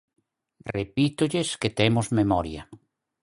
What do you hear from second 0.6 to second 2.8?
Repítolles que temos memoria.